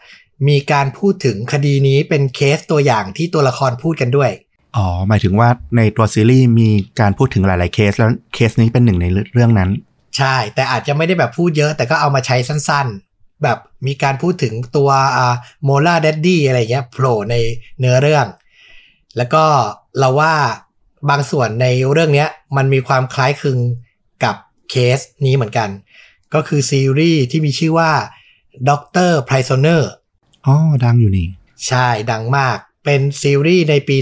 [0.47, 4.32] มีการพูดถึงคดีนี้เป็นเคสตัวอย่างที่ตัวละครพูดกันด้วย
[4.77, 9.69] อ๋อ หมายถึงว่าในตัวซีรีส์มีการพูดถึงหลาย ๆ เคสแล้วเคสนี้เป็นหนึ่งในเรื่องนั้น
[10.17, 17.36] ใช่ แต่อาจจะไม่ได้แบบพูดเยอะแต่ก็เอามาใช้สั้น ๆ แบบมีการพูดถึงตัวอ่าโมลาเดดดี้อะไรเงี้ยโผล่ใน
[17.80, 18.25] เนื้อเรื่อง
[19.17, 19.43] แล้วก็
[19.99, 20.34] เราว่า
[21.10, 23.60] บางส่วนในเรื่องเนี้ยมันมีความคล้ายคลึง
[24.23, 24.36] กับ
[24.69, 25.69] เคสนี้เหมือนกัน
[26.34, 27.91] ก็คือซีรีส์ที่มีชื่อว่า
[28.69, 30.00] Doctor Prisoner อ๋อ
[30.84, 31.27] ดังอยู่นี่
[31.67, 33.97] ใช่ดังมาก เป็นซีรีส์ในปี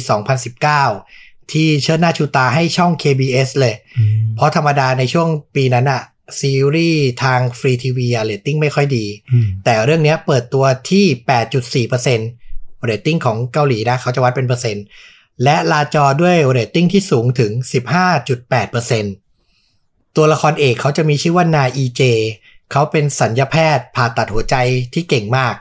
[0.74, 6.02] 2019 ที่เชิดหน้าชูตาให้ช่อง KBS เลยอืมเพราะธรรมดาในช่วงปีนั้นอะ
[6.40, 14.86] ซีรีส์ทางฟรีทีวีอะเรตติ้งไม่ค่อยดีอืมแต่เรื่องเนี้ยเปิดตัวที่ 8.4%เรตติ้งของเกาหลีนะ เขาจะวัดเป็นเปอร์เซ็นต์
[15.44, 17.52] และลาจอด้วยเรตติ้งที่สูงถึง
[19.10, 22.02] 15.8%ตัวละครเอกเขาจะมีชื่อว่านาอีเจ
[22.72, 24.56] เขาเป็นศัลยแพทย์ผ่าตัดหัวใจ
[24.94, 25.56] ที่เก่งมาก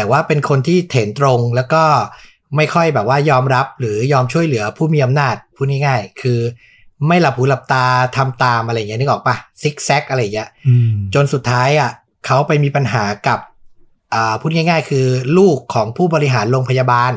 [0.00, 1.82] แต่ว่าเป็นคนที่เถนตรงแล้วก็
[2.56, 6.38] ไม่ค่อยแบบว่ายอมรับหรือยอมช่วยเหลือผู้มีอำนาจพูดง่ายๆ คือ
[7.06, 7.84] ไม่หลับหูหลับตา
[8.16, 11.90] ทำตามอะไรอย่างเงี้ยนึกออกปะซิกแซกอะไรอย่างเงี้ยอืมจนสุดท้ายอะ
[12.26, 13.38] เขาไปมีปัญหากับ
[14.14, 15.06] อ่าพูดง่าย ๆ คือ
[15.38, 17.12] ลูกของผู้บริหารโรงพยาบาล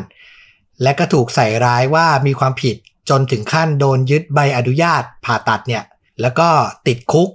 [0.83, 2.75] และก็ถูกใส่ร้ายว่ามีความผิด
[3.09, 5.83] จนถึงขั้นโดนยึดใบอนุญาตผ่าตัดเนี่ย
[6.21, 6.49] แล้วก็
[6.87, 7.29] ติดคุก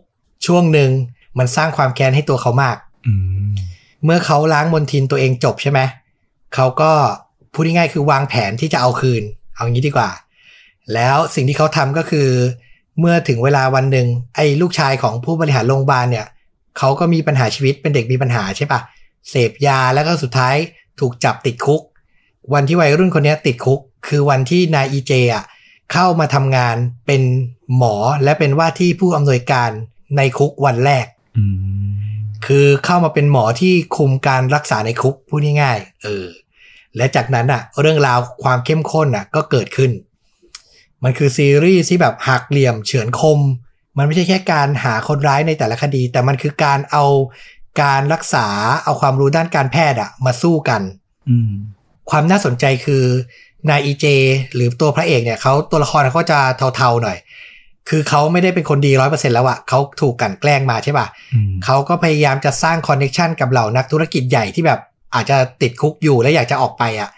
[0.46, 0.90] ช่วงหนึ่ง
[1.38, 3.14] มันสร้างความแค้นให้ตัวเขามากอื
[3.48, 3.52] ม
[4.04, 5.80] เมื่อเขาล้างมนทินตัวเองจบใช่ไหม
[6.54, 6.92] เขาก็
[7.52, 9.22] พูดง่ายๆคือวางแผนที่จะเอาคืน
[9.54, 10.10] เอางี้ดีกว่า
[10.94, 12.28] แล้วสิ่งที่เขาทำก็คือ
[12.98, 14.06] เมื่อถึงเวลาวันหนึ่ง
[14.36, 16.26] ไอ้ลูกชายของผู้บริหารโรงพยาบาลเนี่ย
[16.78, 18.80] เขาก็มีปัญหาชีวิตเป็นเด็กมีปัญหาใช่ปะ
[19.28, 20.56] เสพยาแล้วก็สุดท้าย
[21.00, 21.82] ถูกจับติดคุก
[22.54, 25.44] วันที่วัยรุ่นคนนี้ติดคุก คือวันที่นายอีเจอะ
[25.92, 27.22] เข้ามาทำงานเป็น
[27.76, 29.70] หมอและเป็นว่าที่ผู้อำนวยการ
[30.16, 31.06] ในคุกวันแรก
[32.46, 36.26] คือเข้ามาเป็นหมอที่คุมการรักษาในคุกพูดง่ายๆเออ
[36.96, 39.90] และจากนั้นอะเรื่องราวความเข้มข้นอะก็เกิดขึ้น
[41.04, 43.38] มันคือซีรีส์ที่แบบหักเหลี่ยมเฉือนคม
[43.98, 47.04] มันไม่ใช่แค่การหาคนร้ายในแต่ละคดี แต่มันคือการเอา
[47.82, 48.46] การรักษา
[48.84, 50.82] เอาความรู้ด้านการแพทย์อะมาสู้กัน
[51.28, 51.52] อืม
[52.10, 53.04] ความน่าสนใจคือ
[53.70, 54.06] นายอีเจ
[54.54, 56.38] หรือตัวพระเอกเนี่ยเขาตัวละครเขาจะ
[56.76, 57.18] เทาๆหน่อย
[57.88, 64.80] คือเขาไม่ได้เป็นคนดีร้อยเปอร์เซ็นต์แล้วอะเขาถูกกลันแกล้งมาใช่ป่ะอืมเขาก็พยายามจะสร้างคอนเน t ชันกับเหล่านักธุรกิจใหญ่ที่แบบ
[65.14, 67.08] อาจจะติดคุกอยู่และอยากจะออกไปอะ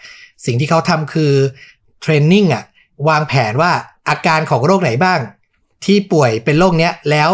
[0.45, 1.33] สิ่งที่เขาทำคือ
[2.01, 2.63] เทรนนิ่งอะ
[3.09, 3.71] วางแผนว่า
[4.09, 5.19] อาการของโรคไหนบ้าง
[5.85, 7.29] ที่ป่วยเป็นโรคเนี้ยแล้ว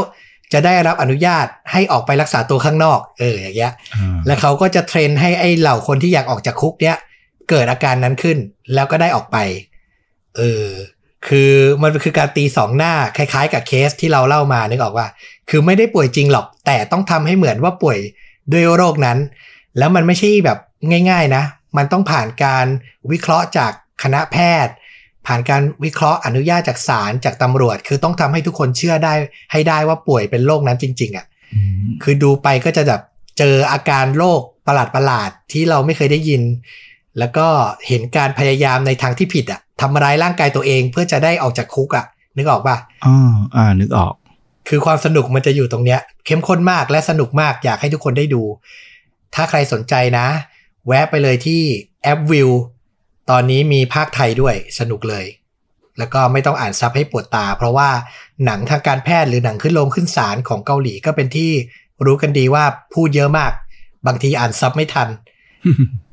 [0.53, 6.97] จะได้รับอนุญาตให้ออกไปรักษาตัวข้างนอก เอออย่างเงี้ยอ่าแล้วเขาก็จะเทรนให้ไอ้เหล่าคนที่อยากออกจากคุกเนี้ย
[7.49, 8.37] เกิดอาการนั้นขึ้น
[8.73, 9.37] แล้วก็ได้ออกไป
[10.37, 10.65] เออ
[11.27, 15.07] คือมันคือการตีสองหน้าคล้ายๆ กับเคสที่เราเล่ามานึกออกว่า
[15.49, 17.99] คือไม่ได้ป่วยจริงหรอก แต่ต้องทำให้เหมือนว่าป่วย
[18.51, 19.17] ด้วยโรคนั้น
[19.77, 20.57] แล้วมันไม่ใช่แบบ
[21.09, 21.43] ง่าย ๆนะ
[21.77, 22.65] มันต้องผ่านการ
[23.11, 23.71] วิเคราะห์จาก
[24.03, 24.73] คณะแพทย์
[25.27, 29.13] ผ่านการวิเคราะห์อนุญาตจากศาลจากตำรวจ คือต้องทำให้ทุกคนเชื่อได้
[29.51, 33.01] ให้ได้ว่าป่วยเป็นโรคนั้นจริง ๆอะ่ะอืมคือดูไปก็จะแบบ
[33.37, 36.41] เจออาการโรคประหลาดประหลาดๆที่เราไม่เคยได้ยิน
[37.19, 37.47] แล้วก็
[37.87, 42.05] เห็นการพยายามในทางที่ผิดอะทำร้ายร่างกายตัวเองเพื่อจะได้ออกจากคุกอะ
[42.37, 43.15] นึกออกปะอ๋อ
[43.55, 44.13] อ่า นึกออก
[44.67, 48.43] คือความสนุกมันจะอยู่ตรงเนี้ย เข้มข้นมากและสนุกมากอยากให้ทุกคนได้ดู
[49.35, 50.27] ถ้าใครสนใจนะ
[50.87, 51.61] แวะไปเลยที่
[52.03, 52.49] แอปวิว
[53.29, 55.25] ตอนนี้มีภาคไทยด้วยสนุกเลย
[55.97, 57.89] แล้วก็ไม่ต้องอ่านซับให้ปวดตา เพราะว่า
[58.45, 61.51] หนังทางการแพทย์หรือหนังขึ้นโรงขึ้นศาลของเกาหลีก็เป็นที่
[62.05, 63.51] รู้กันดีว่าพูดเยอะมาก
[64.07, 65.09] บางทีอ่าน sub ไม่ทัน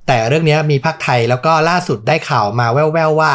[0.06, 3.32] แต่เรื่องเนี้ยมีพากย์ไทยแล้วก็ล่าสุดได้ข่าวมาแว่วๆว่า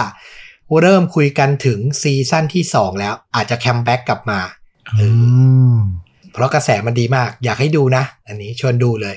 [0.82, 4.39] เริ่มคุยกันถึงซีซั่นที่2แล้ว อาจจะ comeback กลับมา
[4.99, 5.08] อื
[5.73, 5.77] ม
[6.32, 9.15] เพราะกระแสมันดีมาก อยากให้ดูนะ อันนี้ชวนดูเลย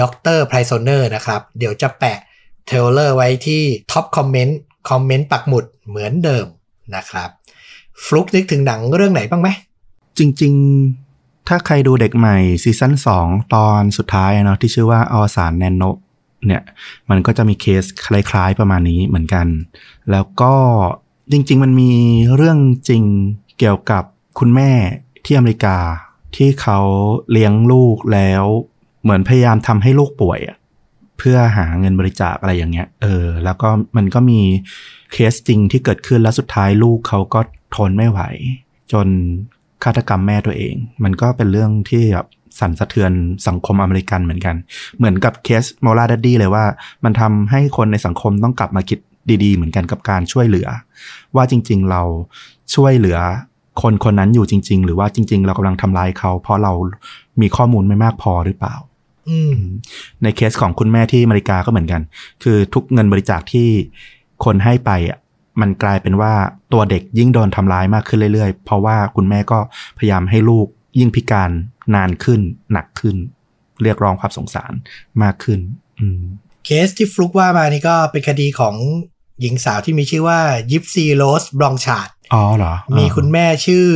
[0.00, 2.18] Doctor Prisoner นะครับ เดี๋ยวจะแปะ
[2.66, 4.58] trailer ไว้ที่ top comment
[4.90, 6.46] comment ปักหมุดเหมือนเดิม
[6.94, 7.28] นะครับ
[8.04, 9.48] ฟลุกนึกถึงหนังเรื่องไหนบ้างไหม
[10.18, 10.52] จริง
[11.00, 15.84] ๆ ถ้าใครดูเด็กใหม่ซีซั่นสองตอนสุดท้ายอะเนาะที่ชื่อว่าอวสานแนนโน
[16.46, 16.62] เนี่ย
[17.10, 19.46] มันก็จะมีเคสคล้ายๆประมาณนี้เหมือนกัน
[20.10, 20.54] แล้วก็
[21.32, 21.92] จริง ๆ มันมี
[22.36, 23.04] เรื่องจริง
[23.58, 24.02] เกี่ยวกับ
[24.38, 24.70] คุณแม่
[25.24, 25.78] ที่อเมริกา
[26.36, 26.78] ที่เขา
[27.30, 28.44] เลี้ยงลูกแล้ว
[29.02, 30.56] เหมือนพยายามทำให้ลูกป่วยอะ
[31.18, 34.40] เพื่อหาเงินบริจาคอะไรอย่างเงี้ย เออ แล้วก็มันก็มี
[35.12, 37.40] เคสจริงที่เกิดขึ้นแล้วสุดท้ายลูกเขาก็
[37.76, 38.20] ทนไม่ไหว
[38.92, 39.08] จน
[39.84, 42.26] ฆาตกรรมแม่ตัวเอง มันก็เป็นเรื่องที่แบบ
[42.60, 43.12] สั่นสะเทือน
[43.46, 44.56] สังคมอเมริกันเหมือนกัน
[44.98, 46.64] เหมือนกับ case Molar Daddy เลยว่า
[47.04, 48.98] มันทำให้คนในสังคมต้องกลับมาคิด
[49.44, 50.68] ดี ๆ เหมือนกันกับการช่วยเหลือ
[51.36, 52.02] ว่าจริง ๆ เรา
[52.74, 53.18] ช่วยเหลือ
[53.82, 56.72] คนคนนั้นอยู่จริง ๆ หรือว่าจริง ๆ เรากำลังทำร้ายเขา เพราะเรา
[57.40, 58.74] มีข้อมูลไม่มากพอหรือเปล่า
[59.28, 59.54] อืม
[60.22, 62.02] ในเคสของคุณแม่ที่อเมริกาก็เหมือนกัน
[62.42, 63.68] คือทุกเงินบริจาคที่
[64.44, 65.18] คนให้ไปอะ
[65.60, 66.32] มันกลายเป็นว่า
[66.72, 69.58] ตัวเด็กยิ่งโดนทำร้ายมากขึ้นเรื่อยๆ เพราะว่าคุณแม่ก็
[69.98, 70.66] พยายามให้ลูก
[70.98, 71.50] ยิ่งพิการ
[71.94, 72.40] นานขึ้น
[72.72, 73.16] หนักขึ้น
[73.82, 74.72] เรียกร้องความสงสาร
[75.22, 75.60] มากขึ้น
[76.00, 76.22] อืม
[76.64, 78.74] เคสที่ฟลุกว่ามานี่ก็เป็นคดีของ
[79.40, 80.40] หญิงสาวที่มีชื่อว่า
[80.70, 83.86] Gypsy Rose Blanchardอ๋อเหรอ มีคุณแม่ชื่อ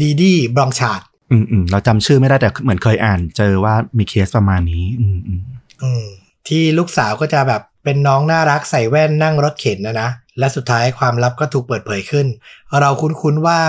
[0.00, 5.40] Dee Dee Blanchardอืมอืมเราจำชื่อไม่ได้แต่เหมือนเคยอ่าน เจอว่ามีเคสประมาณนี้ อืมอืม
[5.82, 6.04] อืม
[6.48, 12.26] ที่ลูกสาวก็จะแบบเป็นน้องน่ารักใส่แว่นนั่งรถเข็นนะนะ และสุดท้ายความลับก็ถูกเปิดเผยขึ้น
[12.80, 13.60] เราคุ้นๆว่า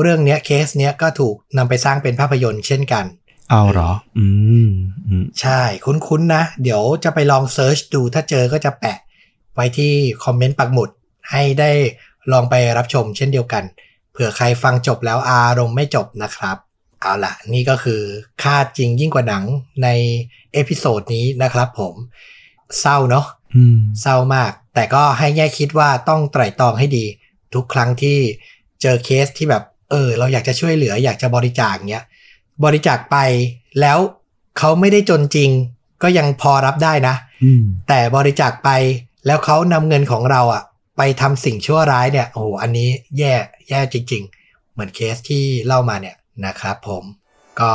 [0.00, 3.04] เรื่องเนี้ยเคสเนี้ยก็ถูกนำไปสร้างเป็นภาพยนตร์เช่นกัน
[3.50, 4.26] เอาเหรออื
[4.66, 4.68] ม
[5.06, 8.98] อืมใช่ คุ้นๆนะ เดี๋ยวจะไปลอง search ดูถ้าเจอก็จะแปะ
[9.54, 9.92] ไว้ที่
[10.24, 10.90] คอมเมนต์ปักหมุด
[11.30, 11.70] ให้ได้
[12.32, 13.64] ลองไปรับชมเช่นเดียวกัน
[14.12, 16.56] เผื่อใครฟังจบแล้วอารมณ์ไม่จบนะครับ
[17.00, 18.00] เอาล่ะนี่ก็คือ
[18.42, 19.44] ฆาตจริงยิ่งกว่าหนัง
[19.82, 19.88] ใน
[20.52, 21.94] episode นี้นะครับผม
[22.80, 23.26] เศร้าเนาะ
[23.56, 27.04] อืมเศร้ามาก แต่ก็ให้แง่คิดว่าต้องไตร่ตรองให้ดี
[27.54, 28.18] ทุกครั้งที่
[28.82, 32.04] เจอเคสที่แบบ เออ เราอยากจะช่วยเหลืออยากจะบริจาคเนี้ย
[32.64, 33.16] บริจาคไป
[33.80, 33.98] แล้ว
[34.58, 35.50] เขาไม่ได้จนจริง
[36.02, 38.70] ก็ยังพอรับได้นะอืมแต่บริจาคไป
[39.26, 40.62] แล้วเขานำเงินของเราอะ
[40.96, 43.34] ไปทำสิ่งชั่วร้ายเนี่ยโอ้โหอันนี้แย่
[43.68, 47.04] แย่จริง ๆ เหมือนเคสที่เล่ามาเนี่ยนะครับผม
[47.60, 47.72] ก็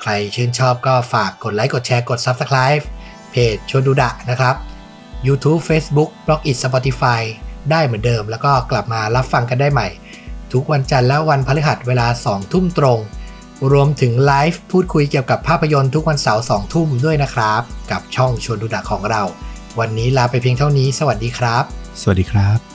[0.00, 2.84] ใครชื่นชอบก็ฝากกดไลค์กดแชร์กด Subscribe
[3.30, 4.54] เพจชวนดูดะนะครับ
[5.26, 7.22] YouTube Facebook b l o g i t Spotify
[7.70, 9.88] ได้เหมือนเดิม แล้วก็กลับมารับฟังกันได้ใหม่
[10.52, 13.00] ทุกวันจันทร์และวันพฤหัสเวลา 2 ทุ่มตรง
[13.72, 19.22] รวมถึงไลฟ์พูดคุยเกี่ยวกับภาพยนตร์ทุกวันเสาร์2ทุ่มด้วยนะครับ กับช่องชวนดูดะของเรา
[19.78, 21.64] วันนี้ลาไปเพียงเท่านี้ สวัสดีครับ
[22.00, 22.73] สวัสดีครับ